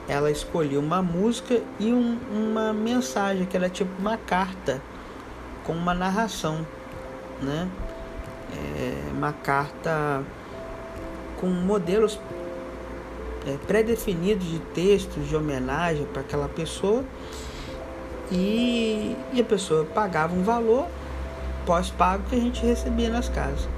ela 0.08 0.30
escolhia 0.30 0.78
uma 0.78 1.02
música 1.02 1.60
e 1.78 1.92
um, 1.92 2.18
uma 2.30 2.72
mensagem 2.72 3.44
que 3.44 3.56
era 3.56 3.68
tipo 3.68 3.90
uma 3.98 4.16
carta 4.16 4.80
com 5.64 5.72
uma 5.72 5.92
narração, 5.92 6.64
né? 7.42 7.68
É, 8.52 9.10
uma 9.12 9.32
carta 9.32 10.22
com 11.40 11.48
modelos 11.48 12.20
é, 13.46 13.56
pré-definidos 13.66 14.46
de 14.46 14.58
textos 14.58 15.28
de 15.28 15.36
homenagem 15.36 16.04
para 16.06 16.22
aquela 16.22 16.48
pessoa 16.48 17.04
e, 18.30 19.16
e 19.32 19.40
a 19.40 19.44
pessoa 19.44 19.84
pagava 19.84 20.34
um 20.34 20.42
valor 20.42 20.86
pós-pago 21.64 22.24
que 22.28 22.36
a 22.36 22.40
gente 22.40 22.64
recebia 22.64 23.08
nas 23.08 23.28
casas. 23.28 23.68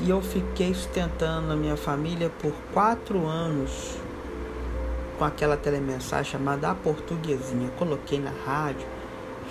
E 0.00 0.10
eu 0.10 0.20
fiquei 0.20 0.74
sustentando 0.74 1.52
a 1.52 1.56
minha 1.56 1.76
família 1.76 2.30
por 2.40 2.52
quatro 2.72 3.26
anos 3.26 3.96
com 5.18 5.24
aquela 5.24 5.56
telemensagem 5.56 6.32
chamada 6.32 6.70
A 6.70 6.74
Portuguesinha. 6.74 7.70
Coloquei 7.78 8.18
na 8.18 8.32
rádio, 8.44 8.86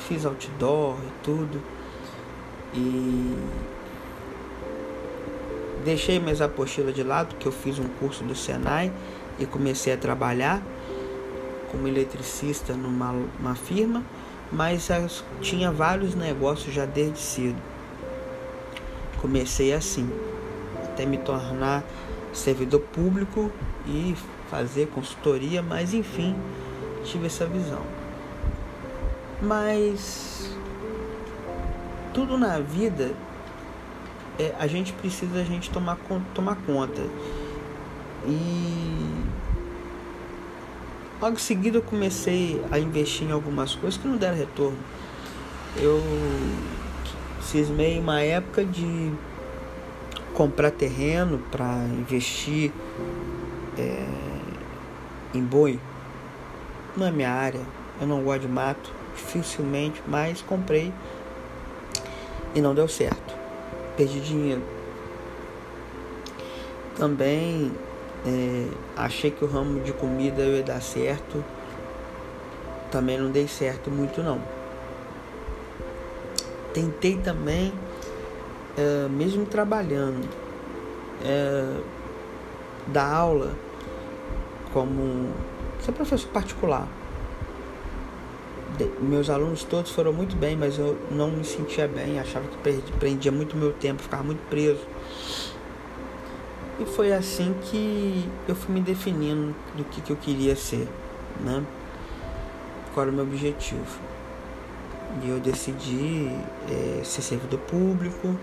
fiz 0.07 0.25
outdoor 0.25 0.97
e 0.97 1.23
tudo. 1.23 1.61
E 2.73 3.37
deixei 5.81 6.19
minhas 6.19 6.41
apostilas 6.41 6.93
de 6.93 7.03
lado, 7.03 7.29
porque 7.29 7.47
eu 7.47 7.51
fiz 7.51 7.79
um 7.79 7.87
curso 7.99 8.23
do 8.23 8.35
Senai 8.35 8.91
e 9.39 9.45
comecei 9.45 9.93
a 9.93 9.97
trabalhar 9.97 10.61
como 11.71 11.87
eletricista 11.87 12.73
numa 12.73 13.15
uma 13.39 13.55
firma, 13.55 14.03
mas 14.51 14.89
tinha 15.41 15.71
vários 15.71 16.15
negócios 16.15 16.73
já 16.73 16.85
desde 16.85 17.19
cedo. 17.19 17.61
Comecei 19.21 19.73
assim, 19.73 20.09
até 20.83 21.05
me 21.05 21.17
tornar 21.17 21.83
servidor 22.33 22.81
público 22.81 23.51
e 23.85 24.15
fazer 24.49 24.87
consultoria, 24.87 25.61
mas 25.61 25.93
enfim, 25.93 26.35
tive 27.03 27.27
essa 27.27 27.45
visão. 27.45 27.81
Mas 29.41 30.55
tudo 32.13 32.37
na 32.37 32.59
vida 32.59 33.11
é, 34.39 34.53
a 34.59 34.67
gente 34.67 34.93
precisa 34.93 35.39
a 35.39 35.43
gente 35.43 35.69
tomar, 35.69 35.97
tomar 36.33 36.55
conta. 36.65 37.01
E 38.25 39.25
logo 41.21 41.35
em 41.35 41.39
seguida 41.39 41.77
eu 41.77 41.81
comecei 41.81 42.63
a 42.71 42.79
investir 42.79 43.27
em 43.27 43.31
algumas 43.31 43.75
coisas 43.75 43.99
que 43.99 44.07
não 44.07 44.17
deram 44.17 44.37
retorno. 44.37 44.77
Eu 45.77 46.01
cismei 47.41 47.99
uma 47.99 48.21
época 48.21 48.63
de 48.63 49.11
comprar 50.33 50.71
terreno 50.71 51.39
para 51.51 51.77
investir 51.99 52.71
é, 53.77 54.07
em 55.33 55.41
boi. 55.41 55.79
Não 56.95 57.07
é 57.07 57.11
minha 57.11 57.31
área, 57.31 57.61
eu 57.99 58.07
não 58.07 58.21
gosto 58.23 58.41
de 58.41 58.47
mato, 58.47 58.91
dificilmente, 59.15 60.01
mas 60.07 60.41
comprei 60.41 60.93
e 62.53 62.61
não 62.61 62.75
deu 62.75 62.87
certo. 62.87 63.40
Perdi 63.97 64.19
dinheiro. 64.19 64.61
Também 66.97 67.71
é, 68.25 68.67
achei 68.95 69.31
que 69.31 69.43
o 69.43 69.47
ramo 69.47 69.79
de 69.81 69.91
comida 69.93 70.41
ia 70.43 70.63
dar 70.63 70.81
certo. 70.81 71.43
Também 72.91 73.17
não 73.17 73.31
dei 73.31 73.47
certo 73.47 73.89
muito 73.89 74.21
não. 74.21 74.41
Tentei 76.73 77.17
também, 77.17 77.73
é, 78.77 79.07
mesmo 79.09 79.45
trabalhando, 79.45 80.27
é, 81.23 81.81
dar 82.87 83.13
aula 83.13 83.53
como 84.73 85.33
ser 85.81 85.91
professor 85.91 86.29
particular. 86.29 86.87
Meus 88.99 89.29
alunos 89.29 89.63
todos 89.63 89.91
foram 89.91 90.13
muito 90.13 90.35
bem, 90.35 90.55
mas 90.55 90.77
eu 90.77 90.97
não 91.11 91.29
me 91.29 91.43
sentia 91.43 91.87
bem, 91.87 92.19
achava 92.19 92.47
que 92.47 92.57
perdi, 92.57 92.91
prendia 92.93 93.31
muito 93.31 93.55
meu 93.57 93.73
tempo, 93.73 94.01
ficava 94.01 94.23
muito 94.23 94.41
preso. 94.49 94.81
E 96.79 96.85
foi 96.85 97.13
assim 97.13 97.53
que 97.63 98.27
eu 98.47 98.55
fui 98.55 98.73
me 98.73 98.81
definindo 98.81 99.53
do 99.75 99.83
que, 99.83 100.01
que 100.01 100.11
eu 100.11 100.15
queria 100.15 100.55
ser, 100.55 100.87
né? 101.41 101.63
Qual 102.93 103.05
era 103.05 103.11
o 103.11 103.15
meu 103.15 103.25
objetivo. 103.25 103.99
E 105.21 105.29
eu 105.29 105.39
decidi 105.39 106.35
é, 106.69 107.03
ser 107.03 107.21
servidor 107.21 107.59
público 107.59 108.35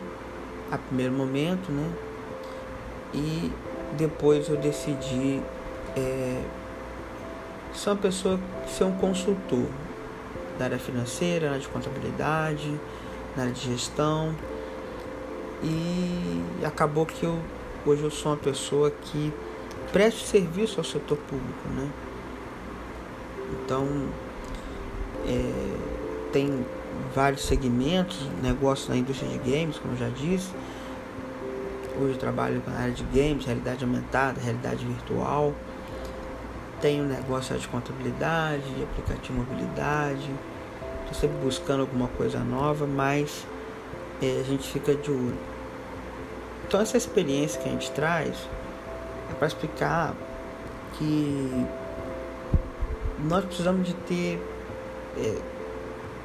a 0.71 0.79
primeiro 0.79 1.15
momento, 1.15 1.73
né? 1.73 1.91
E 3.15 3.51
depois 3.97 4.49
eu 4.49 4.57
decidi 4.57 5.41
é, 5.97 6.43
ser 7.73 7.91
uma 7.91 7.97
pessoa, 7.97 8.39
ser 8.69 8.85
um 8.85 8.93
consultor 8.93 9.67
na 10.59 10.65
área 10.67 10.79
financeira, 10.79 11.47
na 11.47 11.53
área 11.53 11.63
de 11.63 11.69
contabilidade, 11.69 12.81
na 13.37 13.45
área 13.45 13.55
de 13.55 13.61
gestão. 13.61 14.35
E 15.63 16.43
acabou 16.65 17.07
que 17.07 17.25
eu 17.25 17.39
hoje 17.87 18.03
eu 18.03 18.11
sou 18.11 18.33
uma 18.33 18.39
pessoa 18.39 18.91
que 18.91 19.33
presta 19.93 20.25
serviço 20.25 20.79
ao 20.79 20.85
setor 20.85 21.17
público, 21.17 21.69
né? 21.75 21.89
Então 23.53 23.87
é, 25.27 26.31
tem 26.33 26.65
vários 27.15 27.45
segmentos, 27.45 28.29
negócios 28.43 28.89
na 28.89 28.97
indústria 28.97 29.31
de 29.31 29.39
games, 29.39 29.79
como 29.79 29.95
eu 29.95 29.99
já 29.99 30.09
disse. 30.09 30.51
Hoje 32.01 32.13
eu 32.13 32.19
trabalho 32.19 32.63
na 32.67 32.79
área 32.79 32.93
de 32.93 33.03
games, 33.05 33.45
realidade 33.45 33.85
aumentada, 33.85 34.41
realidade 34.41 34.85
virtual. 34.85 35.55
Tenho 36.81 37.05
negócio 37.05 37.59
de 37.59 37.67
contabilidade, 37.67 38.63
de 38.75 38.85
aplicativo 38.85 39.45
de 39.45 39.51
mobilidade. 39.51 40.31
Estou 41.01 41.15
sempre 41.15 41.37
buscando 41.39 41.81
alguma 41.81 42.09
coisa 42.09 42.39
nova, 42.39 42.87
mas 42.87 43.45
é, 44.23 44.41
a 44.41 44.45
gente 44.45 44.69
fica 44.69 44.95
de 44.95 45.11
olho. 45.11 45.39
Então 46.67 46.81
essa 46.81 46.97
experiência 46.97 47.61
que 47.61 47.69
a 47.69 47.73
gente 47.73 47.91
traz 47.91 48.37
é 49.31 49.35
para 49.35 49.49
explicar 49.49 50.15
que 50.99 51.67
nós 53.25 53.45
precisamos 53.45 53.87
de 53.87 53.95
ter 53.95 54.41
é, 55.17 55.39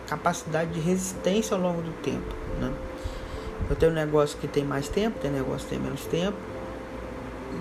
capacidade 0.08 0.72
de 0.72 0.80
resistência 0.80 1.56
ao 1.56 1.62
longo 1.62 1.82
do 1.82 1.92
tempo. 2.04 2.36
Né? 2.60 2.72
Eu 3.70 3.76
tenho 3.76 3.92
um 3.92 3.96
negócio 3.96 4.38
que 4.38 4.48
tem 4.48 4.64
mais 4.64 4.88
tempo, 4.88 5.18
tem 5.20 5.32
negócio 5.32 5.68
que 5.68 5.76
tem 5.76 5.80
menos 5.80 6.06
tempo 6.06 6.53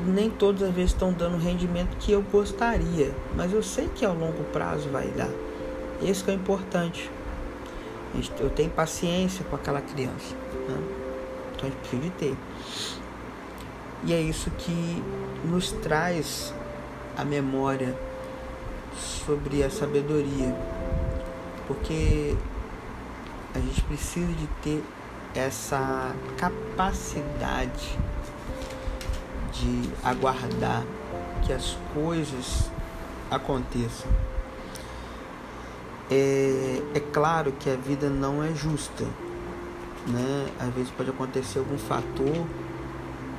nem 0.07 0.31
todas 0.31 0.63
as 0.63 0.75
vezes 0.75 0.91
estão 0.91 1.13
dando 1.13 1.37
o 1.37 1.39
rendimento 1.39 1.97
que 1.99 2.13
eu 2.13 2.23
gostaria, 2.23 3.15
mas 3.37 3.53
eu 3.53 3.63
sei 3.63 3.89
que 3.95 4.05
ao 4.05 4.15
longo 4.15 4.43
prazo 4.45 4.89
vai 4.89 5.09
dar. 5.09 5.31
Esse 6.03 6.29
é 6.29 6.33
o 6.33 6.37
importante. 6.37 7.11
Eu 8.39 8.51
tenho 8.51 8.71
paciência 8.71 9.45
com 9.45 9.57
aquela 9.57 9.81
criança. 9.81 10.35
Né? 10.69 10.83
Então 11.55 11.63
a 11.63 11.65
gente 11.67 11.77
precisa 11.79 12.03
de 12.03 12.11
ter. 12.11 12.37
E 14.05 14.13
é 14.13 14.21
isso 14.21 14.51
que 14.51 15.03
nos 15.45 15.71
traz 15.73 16.53
a 17.17 17.25
memória 17.25 17.97
sobre 18.97 19.63
a 19.63 19.71
sabedoria. 19.71 20.55
Porque 21.67 22.37
a 23.55 23.59
gente 23.61 23.81
precisa 23.83 24.33
de 24.33 24.47
ter 24.63 24.83
essa 25.35 26.15
capacidade 26.37 27.97
de 29.53 29.91
aguardar 30.03 30.83
que 31.43 31.53
as 31.53 31.77
coisas 31.95 32.71
aconteçam. 33.31 34.11
É, 36.11 36.83
é 36.95 37.01
claro 37.01 37.53
que 37.53 37.71
a 37.71 37.77
vida 37.77 38.09
não 38.11 38.43
é 38.43 38.55
justa, 38.55 39.05
né? 40.07 40.47
Às 40.59 40.69
vezes 40.75 40.91
pode 40.91 41.11
acontecer 41.11 41.59
algum 41.59 41.79
fator 41.79 42.47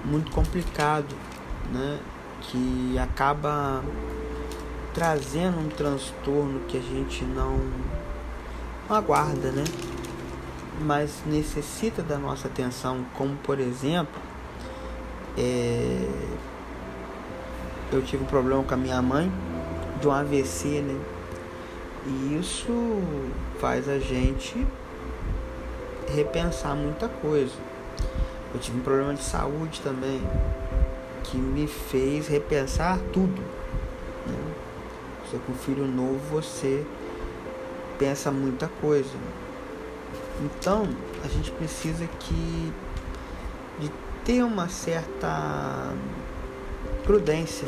muito 0.05 0.31
complicado, 0.31 1.15
né? 1.71 1.99
Que 2.41 2.97
acaba 2.97 3.83
trazendo 4.93 5.59
um 5.59 5.69
transtorno 5.69 6.61
que 6.67 6.77
a 6.77 6.81
gente 6.81 7.23
não 7.25 7.59
uma 8.89 9.01
guarda, 9.01 9.51
né? 9.51 9.63
Mas 10.81 11.21
necessita 11.25 12.01
da 12.01 12.17
nossa 12.17 12.47
atenção, 12.47 13.05
como 13.13 13.35
por 13.37 13.59
exemplo, 13.59 14.21
é... 15.37 16.07
eu 17.91 18.01
tive 18.01 18.23
um 18.23 18.27
problema 18.27 18.63
com 18.63 18.73
a 18.73 18.77
minha 18.77 19.01
mãe 19.01 19.31
de 19.99 20.07
um 20.07 20.11
AVC, 20.11 20.81
né? 20.81 20.99
E 22.05 22.37
isso 22.39 23.01
faz 23.59 23.87
a 23.87 23.97
gente 23.97 24.67
repensar 26.13 26.75
muita 26.75 27.07
coisa. 27.07 27.53
Eu 28.53 28.59
tive 28.59 28.79
um 28.79 28.81
problema 28.81 29.13
de 29.13 29.23
saúde 29.23 29.81
também 29.81 30.21
que 31.23 31.37
me 31.37 31.65
fez 31.65 32.27
repensar 32.27 32.99
tudo. 33.11 33.41
Né? 34.27 34.53
Você 35.25 35.37
com 35.45 35.53
um 35.53 35.55
filho 35.55 35.87
novo 35.87 36.19
você 36.29 36.85
pensa 37.97 38.31
muita 38.31 38.69
coisa. 38.81 39.15
Então 40.41 40.87
a 41.23 41.27
gente 41.27 41.51
precisa 41.51 42.05
que 42.19 42.73
de 43.79 43.89
ter 44.25 44.43
uma 44.43 44.69
certa 44.69 45.93
prudência 47.03 47.67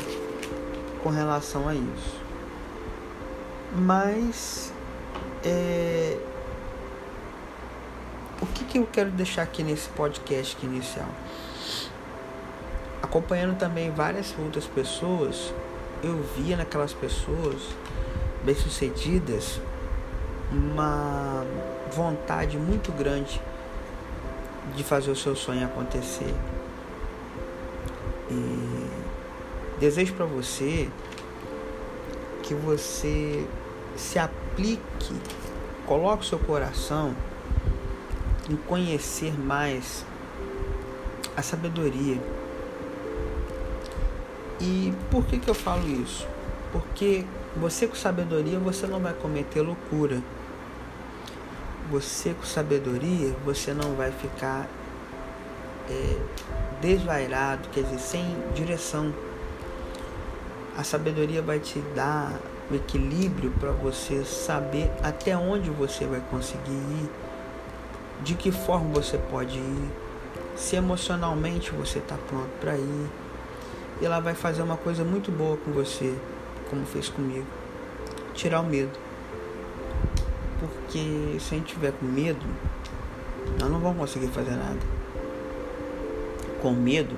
com 1.02 1.10
relação 1.10 1.68
a 1.68 1.74
isso. 1.74 2.16
Mas 3.74 4.72
é, 5.44 6.18
o 8.40 8.46
que, 8.46 8.64
que 8.64 8.78
eu 8.78 8.88
quero 8.90 9.10
deixar 9.10 9.42
aqui 9.42 9.62
nesse 9.62 9.88
podcast 9.90 10.64
inicial? 10.64 11.08
Acompanhando 13.02 13.58
também 13.58 13.90
várias 13.90 14.34
outras 14.38 14.66
pessoas, 14.66 15.52
eu 16.02 16.22
via 16.36 16.56
naquelas 16.56 16.92
pessoas 16.92 17.62
bem-sucedidas 18.44 19.60
uma 20.50 21.44
vontade 21.90 22.56
muito 22.56 22.92
grande 22.92 23.40
de 24.74 24.82
fazer 24.82 25.10
o 25.10 25.16
seu 25.16 25.36
sonho 25.36 25.64
acontecer. 25.64 26.34
E 28.30 28.88
desejo 29.78 30.14
para 30.14 30.26
você 30.26 30.88
que 32.42 32.54
você 32.54 33.46
se 33.96 34.18
aplique, 34.18 35.14
coloque 35.86 36.26
seu 36.26 36.38
coração 36.38 37.14
em 38.48 38.56
conhecer 38.56 39.38
mais 39.38 40.04
a 41.36 41.42
sabedoria. 41.42 42.20
E 44.60 44.92
por 45.10 45.24
que, 45.26 45.38
que 45.38 45.48
eu 45.48 45.54
falo 45.54 45.86
isso? 45.88 46.26
Porque 46.72 47.24
você 47.56 47.86
com 47.86 47.94
sabedoria 47.94 48.58
você 48.58 48.86
não 48.86 49.00
vai 49.00 49.12
cometer 49.12 49.60
loucura. 49.60 50.22
Você 51.90 52.34
com 52.34 52.44
sabedoria 52.44 53.34
você 53.44 53.72
não 53.72 53.94
vai 53.94 54.10
ficar 54.10 54.68
é, 55.88 56.18
desvairado, 56.80 57.68
quer 57.70 57.82
dizer, 57.84 57.98
sem 57.98 58.36
direção. 58.54 59.12
A 60.76 60.82
sabedoria 60.82 61.40
vai 61.40 61.58
te 61.58 61.78
dar 61.94 62.32
o 62.70 62.74
equilíbrio 62.74 63.52
para 63.60 63.70
você 63.70 64.24
saber 64.24 64.90
até 65.02 65.36
onde 65.36 65.70
você 65.70 66.04
vai 66.04 66.20
conseguir 66.30 66.72
ir, 66.72 67.08
de 68.22 68.34
que 68.34 68.50
forma 68.50 68.92
você 68.92 69.16
pode 69.16 69.58
ir, 69.58 69.90
se 70.56 70.76
emocionalmente 70.76 71.70
você 71.70 71.98
está 71.98 72.16
pronto 72.28 72.50
para 72.60 72.76
ir. 72.76 73.06
E 74.00 74.04
ela 74.04 74.20
vai 74.20 74.34
fazer 74.34 74.62
uma 74.62 74.76
coisa 74.76 75.04
muito 75.04 75.30
boa 75.30 75.56
com 75.56 75.72
você, 75.72 76.14
como 76.68 76.84
fez 76.84 77.08
comigo: 77.08 77.46
tirar 78.34 78.60
o 78.60 78.64
medo. 78.66 79.05
Porque 80.58 81.38
se 81.38 81.54
a 81.54 81.58
gente 81.58 81.74
tiver 81.74 81.92
com 81.92 82.06
medo, 82.06 82.44
nós 83.60 83.70
não 83.70 83.78
vamos 83.78 83.98
conseguir 83.98 84.28
fazer 84.28 84.52
nada. 84.52 84.80
Com 86.62 86.72
medo, 86.72 87.14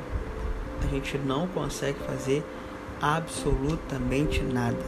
a 0.83 0.87
gente 0.88 1.18
não 1.18 1.46
consegue 1.48 1.98
fazer 2.01 2.44
absolutamente 3.01 4.42
nada. 4.42 4.83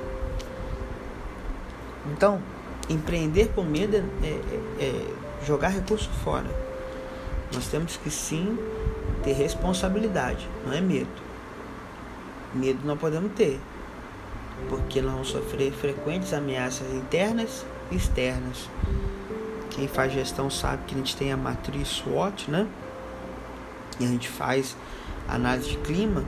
Então, 2.12 2.40
empreender 2.88 3.52
com 3.54 3.62
medo 3.62 3.96
é, 3.96 4.00
é, 4.26 4.84
é 4.84 5.44
jogar 5.44 5.68
recurso 5.68 6.10
fora. 6.24 6.48
Nós 7.52 7.66
temos 7.68 7.96
que 7.96 8.10
sim 8.10 8.58
ter 9.22 9.32
responsabilidade, 9.32 10.48
não 10.66 10.72
é 10.72 10.80
medo. 10.80 11.30
Medo 12.54 12.80
não 12.84 12.96
podemos 12.96 13.32
ter, 13.32 13.60
porque 14.68 15.00
nós 15.00 15.12
vamos 15.12 15.28
sofrer 15.28 15.72
frequentes 15.72 16.32
ameaças 16.32 16.92
internas 16.92 17.64
externas. 17.90 18.68
Quem 19.70 19.86
faz 19.86 20.12
gestão 20.12 20.50
sabe 20.50 20.84
que 20.86 20.94
a 20.94 20.98
gente 20.98 21.16
tem 21.16 21.32
a 21.32 21.36
matriz 21.36 21.88
SWOT, 21.88 22.50
né? 22.50 22.66
E 23.98 24.04
a 24.04 24.08
gente 24.08 24.28
faz 24.28 24.76
análise 25.28 25.70
de 25.70 25.76
clima 25.78 26.24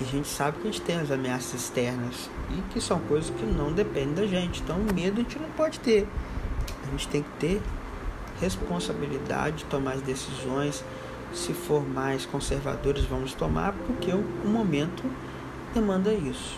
e 0.00 0.04
a 0.04 0.06
gente 0.06 0.28
sabe 0.28 0.58
que 0.58 0.68
a 0.68 0.70
gente 0.70 0.80
tem 0.80 0.96
as 0.96 1.10
ameaças 1.10 1.54
externas 1.54 2.28
e 2.50 2.60
que 2.72 2.80
são 2.80 2.98
coisas 3.00 3.30
que 3.30 3.44
não 3.44 3.72
dependem 3.72 4.14
da 4.14 4.26
gente. 4.26 4.60
Então, 4.62 4.76
medo 4.92 5.20
a 5.20 5.22
gente 5.22 5.38
não 5.38 5.50
pode 5.50 5.78
ter. 5.80 6.08
A 6.86 6.90
gente 6.90 7.08
tem 7.08 7.22
que 7.22 7.30
ter 7.38 7.62
responsabilidade 8.40 9.58
de 9.58 9.64
tomar 9.66 9.92
as 9.92 10.02
decisões. 10.02 10.84
Se 11.32 11.52
for 11.52 11.88
mais 11.88 12.26
conservadores, 12.26 13.04
vamos 13.04 13.34
tomar, 13.34 13.72
porque 13.86 14.10
o, 14.10 14.24
o 14.44 14.48
momento 14.48 15.02
demanda 15.72 16.12
isso. 16.12 16.56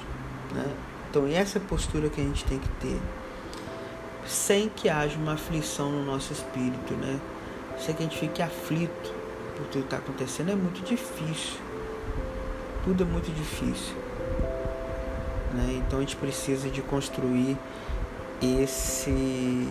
Né? 0.55 0.75
Então, 1.11 1.27
essa 1.27 1.59
é 1.59 1.63
a 1.63 1.65
postura 1.65 2.09
que 2.09 2.21
a 2.21 2.25
gente 2.25 2.45
tem 2.45 2.59
que 2.59 2.69
ter, 2.81 3.01
sem 4.27 4.69
que 4.69 4.89
haja 4.89 5.17
uma 5.17 5.35
aflição 5.35 5.91
no 5.91 6.05
nosso 6.05 6.33
espírito, 6.33 6.95
né? 6.95 7.21
Sem 7.79 7.95
que 7.95 8.03
a 8.03 8.07
gente 8.07 8.19
fique 8.19 8.43
aflito 8.43 9.15
por 9.57 9.67
tudo 9.67 9.71
que 9.73 9.79
está 9.79 9.97
acontecendo, 9.99 10.51
é 10.51 10.55
muito 10.55 10.83
difícil 10.83 11.67
tudo 12.87 13.03
é 13.03 13.07
muito 13.07 13.33
difícil. 13.33 13.97
Né? 15.53 15.83
Então 15.85 15.99
a 15.99 16.03
gente 16.03 16.15
precisa 16.15 16.71
de 16.71 16.81
construir 16.83 17.59
esse 18.41 19.69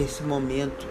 esse 0.00 0.22
momento 0.22 0.86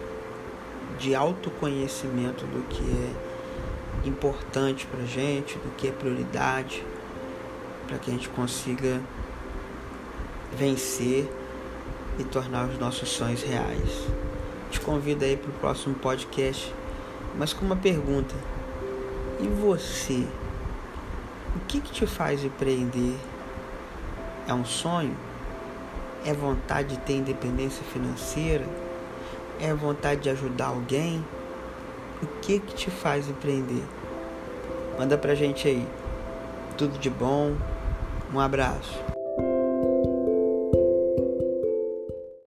de 0.98 1.14
autoconhecimento 1.14 2.44
do 2.46 2.62
que 2.68 2.82
é 2.82 4.08
importante 4.08 4.86
para 4.86 5.04
gente, 5.06 5.56
do 5.58 5.74
que 5.76 5.88
é 5.88 5.90
prioridade, 5.90 6.84
para 7.88 7.98
que 7.98 8.10
a 8.10 8.14
gente 8.14 8.28
consiga 8.28 9.00
vencer 10.56 11.28
e 12.18 12.24
tornar 12.24 12.66
os 12.66 12.78
nossos 12.78 13.08
sonhos 13.08 13.42
reais. 13.42 14.06
Te 14.70 14.80
convido 14.80 15.24
aí 15.24 15.36
para 15.36 15.50
o 15.50 15.54
próximo 15.54 15.94
podcast, 15.94 16.74
mas 17.36 17.52
com 17.52 17.64
uma 17.64 17.76
pergunta. 17.76 18.34
E 19.40 19.46
você? 19.46 20.26
O 21.56 21.60
que, 21.66 21.80
que 21.80 21.92
te 21.92 22.06
faz 22.06 22.44
empreender? 22.44 23.16
É 24.46 24.52
um 24.52 24.64
sonho? 24.64 25.16
É 26.24 26.32
vontade 26.32 26.96
de 26.96 26.98
ter 26.98 27.14
independência 27.14 27.82
financeira? 27.84 28.66
É 29.60 29.72
vontade 29.72 30.22
de 30.22 30.30
ajudar 30.30 30.66
alguém? 30.66 31.24
O 32.22 32.26
que 32.42 32.58
que 32.58 32.74
te 32.74 32.90
faz 32.90 33.28
empreender? 33.28 33.84
Manda 34.98 35.16
pra 35.16 35.34
gente 35.34 35.68
aí. 35.68 35.86
Tudo 36.76 36.98
de 36.98 37.08
bom. 37.08 37.54
Um 38.32 38.40
abraço. 38.40 39.07